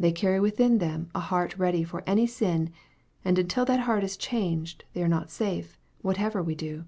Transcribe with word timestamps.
They 0.00 0.10
carry 0.10 0.40
within 0.40 0.78
them 0.78 1.10
a 1.14 1.20
heart 1.20 1.56
ready 1.56 1.84
for 1.84 2.02
any 2.04 2.26
sin, 2.26 2.72
and 3.24 3.38
until 3.38 3.64
that 3.66 3.78
heart 3.86 4.02
is 4.02 4.16
changed 4.16 4.82
they 4.94 5.02
are 5.04 5.06
not 5.06 5.30
safe, 5.30 5.78
whatever 6.02 6.42
we 6.42 6.56
do. 6.56 6.86